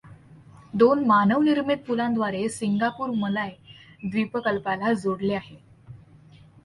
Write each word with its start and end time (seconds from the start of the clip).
दोन 0.73 1.03
मानवनिर्मित 1.05 1.83
पुलांद्वारे 1.87 2.47
सिंगापूर 2.49 3.09
मलाय 3.15 3.51
द्वीपकल्पाला 4.03 4.93
जोडले 4.93 5.33
आहे. 5.33 5.55